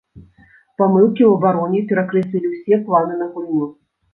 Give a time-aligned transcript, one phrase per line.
[0.81, 3.71] Памылкі ў абароне перакрэслілі ўсе планы на гульню.